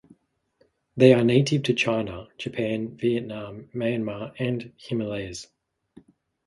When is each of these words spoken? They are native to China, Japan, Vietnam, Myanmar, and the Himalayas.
They 0.97 1.13
are 1.13 1.23
native 1.23 1.61
to 1.61 1.75
China, 1.75 2.27
Japan, 2.39 2.97
Vietnam, 2.97 3.69
Myanmar, 3.71 4.33
and 4.39 4.59
the 4.61 4.71
Himalayas. 4.75 5.45